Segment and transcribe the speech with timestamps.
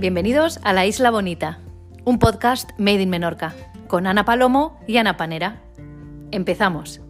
[0.00, 1.58] Bienvenidos a La Isla Bonita,
[2.06, 3.52] un podcast made in Menorca,
[3.86, 5.60] con Ana Palomo y Ana Panera.
[6.30, 7.02] Empezamos.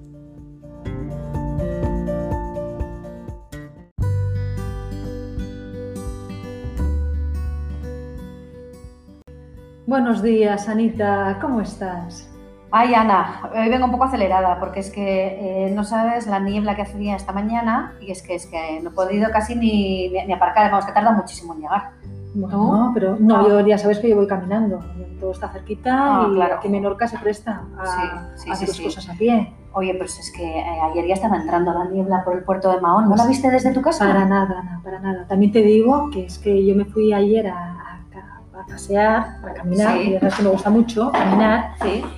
[9.86, 12.28] Buenos días, Anita, ¿cómo estás?
[12.72, 16.74] Ay, Ana, hoy vengo un poco acelerada porque es que eh, no sabes la niebla
[16.74, 20.26] que hacía esta mañana y es que es que no he podido casi ni, ni,
[20.26, 21.92] ni aparcar, vamos, que tarda muchísimo en llegar.
[22.32, 22.94] Bueno, ¿Tú?
[22.94, 24.78] pero no, yo ya sabes que yo voy caminando,
[25.18, 26.60] todo está cerquita Ah, y claro.
[26.62, 28.84] que Menorca se presta a, Sí, sí, a hacer sí.
[28.84, 29.52] cosas a pie.
[29.72, 32.80] Oye, pues es que eh, ayer ya estaba entrando la niebla por el puerto de
[32.80, 33.08] Mahón.
[33.08, 34.06] ¿No la viste desde tu casa?
[34.06, 35.26] Para nada, Ana, para nada.
[35.26, 39.52] También te digo que es que yo me fui ayer a, a- a pasear, a
[39.54, 41.72] caminar, y sabes que me gusta mucho caminar,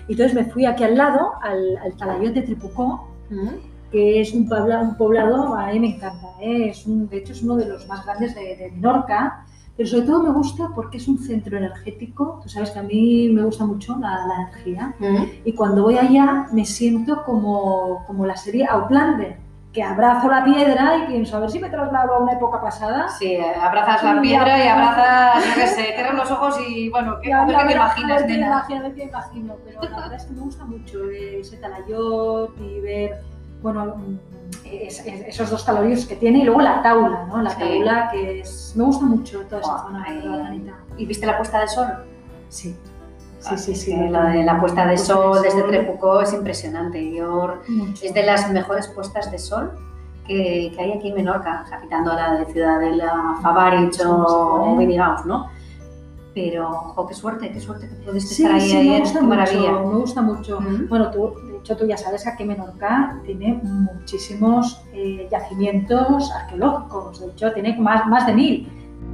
[0.09, 3.49] y entonces me fui aquí al lado, al, al Talayot de Tripucó, Mm.
[3.91, 6.69] que es un, pobla- un poblado, a mí me encanta, ¿eh?
[6.69, 10.07] es un, de hecho es uno de los más grandes de, de Menorca, pero sobre
[10.07, 13.65] todo me gusta porque es un centro energético, tú sabes que a mí me gusta
[13.65, 15.25] mucho la, la energía, Mm.
[15.45, 19.39] y cuando voy allá me siento como, como la serie Outlander,
[19.73, 23.09] que abrazo la piedra y pienso, a ver si me traslado a una época pasada.
[23.09, 27.33] Sí, abrazas la piedra y abrazas, yo qué sé, cierras los ojos y bueno, ¿qué,
[27.33, 30.41] a ver qué te imaginas, me imagino, me imagino, pero la verdad es que me
[30.43, 33.23] gusta mucho eh, talayot y ver,
[33.63, 33.95] bueno,
[34.65, 37.43] es- es- esos dos talayos que tiene y luego la taula, ¿no?
[37.43, 37.59] La Sí.
[37.61, 40.73] taula que es, me gusta mucho toda Buah, zona, Anita.
[40.97, 41.87] ¿Y viste la puesta de sol?
[42.49, 42.77] Sí,
[43.39, 43.95] sí, Ah, sí, sí.
[43.95, 45.63] que La de la puesta de sol de desde.
[45.63, 47.15] Trepucó es impresionante.
[47.15, 47.55] Yo.
[48.03, 49.73] Es de las mejores puestas de sol
[50.27, 54.35] que, que hay aquí en Menorca, o sea, quitando la de Ciudadela, Favarich ¿Cómo se
[54.35, 54.77] o?
[54.77, 55.49] Benigaos, ¿no?
[56.35, 59.73] Pero, qué suerte, qué suerte que pudiste Sí, estar ahí sí, me gusta qué maravilla.
[59.73, 60.59] mucho, me gusta mucho.
[60.89, 67.33] Bueno, tú, de hecho, tú ya sabes que Menorca tiene muchísimos eh, yacimientos arqueológicos, de
[67.33, 68.73] hecho, tiene más, más de mil.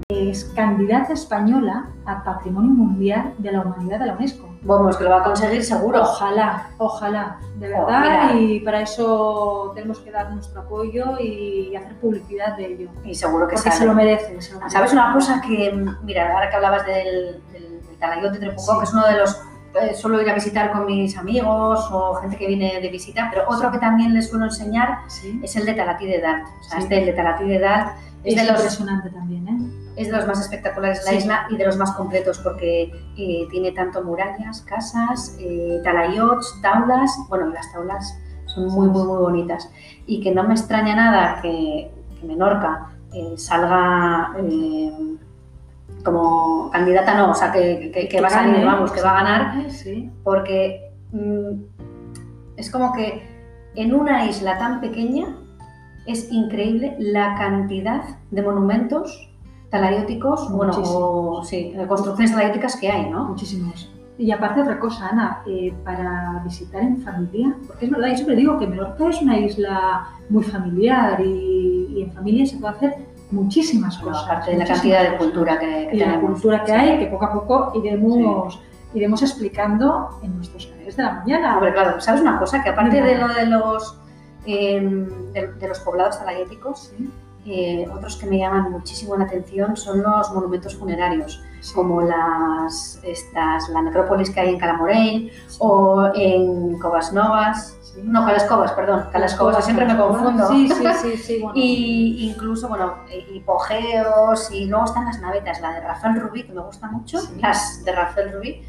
[0.09, 4.48] Es candidata española a Patrimonio Mundial de la Humanidad de la UNESCO.
[4.63, 6.03] Vamos, que lo va a conseguir seguro.
[6.03, 11.95] Ojalá, ojalá, de Jo, verdad, y para eso tenemos que dar nuestro apoyo y hacer
[12.01, 12.91] publicidad de ello.
[13.05, 13.81] Y seguro que Porque sale.
[13.81, 14.41] se lo merece.
[14.43, 14.77] se lo merece.
[14.77, 15.73] ¿Sabes una cosa que,
[16.03, 18.79] mira, ahora que hablabas del, del, del Talayot de Trepucó, Sí.
[18.79, 19.43] que es uno de los
[19.81, 23.45] eh, suelo ir a visitar con mis amigos o gente que viene de visita, pero
[23.49, 25.39] otro que también les suelo enseñar Sí.
[25.43, 26.47] es el de Talatí de Dart.
[26.61, 26.85] O sea, Sí.
[26.85, 29.88] este el de Talatí de Dart es, Es de los, impresionante también, ¿eh?
[29.99, 31.17] Es de los más espectaculares de la Sí.
[31.19, 37.11] isla y de los más completos porque eh, tiene tanto murallas, casas, eh, talayots, taulas.
[37.29, 38.17] Bueno, las taulas
[38.47, 39.71] son muy, muy, muy bonitas.
[40.07, 44.33] Y que no me extraña nada que, que Menorca eh, salga
[46.05, 49.23] como candidata, no, o sea, que, que- que va a salir, vamos, que va a
[49.25, 50.11] ganar, Sí.
[50.23, 51.51] porque mm,
[52.57, 53.27] es como que
[53.75, 55.37] en una isla tan pequeña
[56.07, 59.28] es increíble la cantidad de monumentos
[59.71, 63.25] talayóticos, bueno, o sí, construcciones talayóticas que hay, ¿no?
[63.25, 63.91] Muchísimos.
[64.17, 68.35] Y aparte otra cosa, Ana, eh, para visitar en familia, porque es verdad, yo siempre
[68.37, 72.95] digo que Menorca es una isla muy familiar y, y en familia se puede hacer
[73.31, 74.29] muchísimas Bueno, cosas.
[74.31, 77.27] aparte de la cantidad de cultura que, que Y la cultura que hay, que poco
[77.27, 78.61] a poco iremos,
[78.93, 81.55] iremos explicando en nuestros canales de la mañana.
[81.55, 82.63] Hombre, claro, ¿sabes una cosa?
[82.65, 84.01] Que aparte de lo de los,
[84.47, 84.81] eh,
[85.35, 87.09] de, de los poblados talayéticos, Sí,
[87.51, 91.43] eh, otros que me llaman muchísimo la atención son los monumentos funerarios.
[91.61, 91.75] sí.
[91.75, 97.75] como las, estas, la necrópolis que hay en Calamorell o en Covas Novas.
[97.83, 98.03] Sí.
[98.05, 100.47] No, Calascovas, perdón, Calascovas, siempre me confundo.
[100.49, 101.39] Sí, sí, sí.
[101.43, 101.53] Bueno.
[101.55, 102.97] Y incluso, bueno,
[103.33, 107.85] hipogeos y luego están las navetas, la de Rafael Rubí, que me gusta mucho, las
[107.85, 108.63] de Rafael Rubí,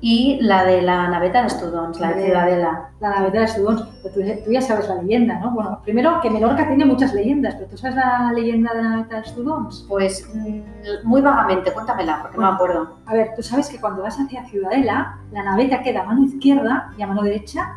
[0.00, 2.26] y la de la naveta de Studons, la de.
[2.26, 2.90] Ciudadela.
[3.00, 5.52] La naveta de Studons, pero tú, tú ya sabes la leyenda, ¿no?
[5.52, 9.20] Bueno, primero que Menorca tiene muchas leyendas, pero ¿tú sabes la leyenda de la naveta
[9.20, 9.86] de Studons?
[9.88, 12.96] Pues mm, muy vagamente, cuéntamela, porque no me acuerdo.
[13.06, 16.92] A ver, tú sabes que cuando vas hacia Ciudadela, la naveta queda a mano izquierda
[16.98, 17.76] y a mano derecha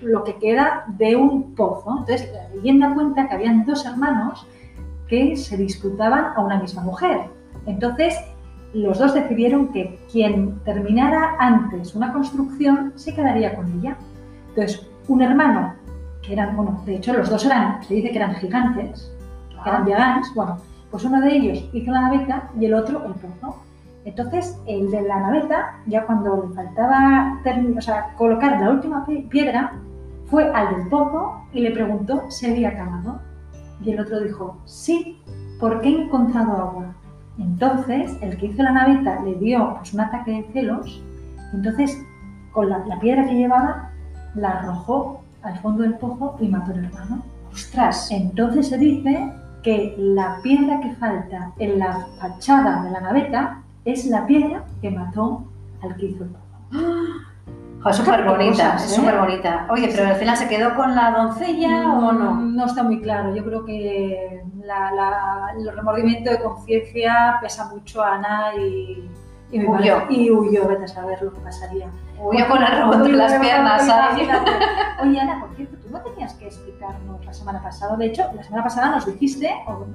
[0.00, 1.90] lo que queda de un pozo.
[1.98, 4.46] Entonces, la leyenda cuenta que habían dos hermanos
[5.08, 7.22] que se disputaban a una misma mujer.
[7.66, 8.16] Entonces,
[8.74, 13.96] los dos decidieron que quien terminara antes una construcción se quedaría con ella.
[14.50, 15.74] Entonces, un hermano,
[16.22, 19.12] que eran, bueno, de hecho los dos eran, se dice que eran gigantes,
[19.50, 20.58] que eran gigantes, bueno,
[20.90, 23.62] pues uno de ellos hizo la naveta y el otro el pozo.
[24.04, 27.40] Entonces, el de la naveta, ya cuando le faltaba
[27.76, 29.72] o sea, colocar la última pi- piedra,
[30.26, 33.20] fue al del pozo y le preguntó si había acabado.
[33.84, 35.22] Y el otro dijo, sí,
[35.60, 36.94] porque he encontrado agua.
[37.38, 41.02] Entonces, el que hizo la naveta le dio pues, un ataque de celos,
[41.52, 42.02] entonces,
[42.52, 43.90] con la, la piedra que llevaba,
[44.34, 47.22] la arrojó al fondo del pozo y mató al hermano.
[47.52, 49.32] Ostras, Entonces se dice
[49.62, 54.90] que la piedra que falta en la fachada de la naveta es la piedra que
[54.90, 55.44] mató
[55.82, 57.27] al que hizo el pozo.
[57.82, 58.94] Jo, es súper bonita, es ¿eh?
[58.96, 59.66] súper bonita.
[59.70, 62.34] Oye, pero al final se quedó con la doncella o no?
[62.34, 63.34] No está muy claro.
[63.34, 69.08] Yo creo que la- la- el remordimiento de conciencia pesa mucho a Ana y,
[69.52, 70.02] y, me Huyó.
[70.10, 71.88] y huyó, vete a saber lo que pasaría.
[72.18, 73.82] Huyó con el rebote en las piernas.
[75.02, 77.96] Oye, Ana, por cierto, tú no tenías que explicarnos la semana pasada.
[77.96, 79.86] De hecho, la semana pasada nos dijiste, o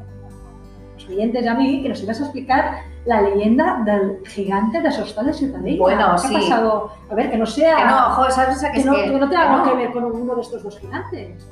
[1.04, 4.92] los oyentes y a mí, que nos ibas a explicar la leyenda del gigante de
[4.92, 5.78] Sostal de Ciutadella.
[5.80, 6.36] Bueno, ¿Qué sí.
[6.36, 6.92] ha pasado?
[7.10, 7.76] A ver, que no sea...
[7.78, 8.58] Que no, jo, ¿sabes?
[8.58, 9.64] O sea, que que es no, que- que no tenga no.
[9.64, 11.48] que ver con uno de estos dos gigantes.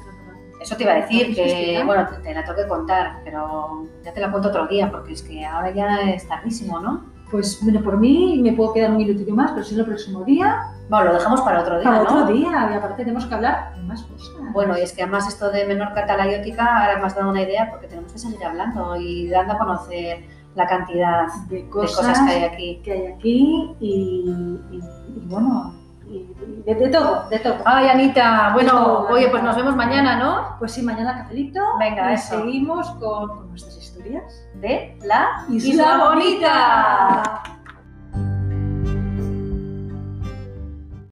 [0.62, 3.88] Eso te iba a decir, ¿Nos que bueno, te, te la tengo que contar, pero
[4.04, 7.04] ya te la cuento otro día, porque es que ahora ya es tardísimo, ¿no?
[7.32, 10.24] Pues bueno, por mí me puedo quedar un minutito más, pero si no el próximo
[10.24, 10.60] día,
[10.92, 12.10] Bueno, lo dejamos para otro día, para ¿no?
[12.10, 12.70] otro día.
[12.72, 14.30] Y aparte tenemos que hablar de más cosas.
[14.54, 17.70] Bueno, y es que además esto de Menorca talayótica ahora me has dado una idea
[17.72, 22.20] porque tenemos que seguir hablando y dando a conocer la cantidad de de cosas, cosas
[22.28, 22.82] que hay aquí.
[22.84, 25.74] que hay aquí y, y- y bueno,
[26.66, 27.56] de, de todo, de todo.
[27.64, 30.58] Ay, Anita, bueno, Todo, oye, pues nos vemos mañana, ¿no?
[30.60, 32.38] Pues sí, mañana cafelito Venga, y eso.
[32.38, 34.24] seguimos con, con nuestras historias.
[34.56, 37.44] De la Isla Bonita.